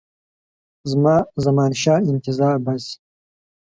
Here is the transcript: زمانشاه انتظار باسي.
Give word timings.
زمانشاه 1.45 1.97
انتظار 2.11 2.55
باسي. 2.65 2.95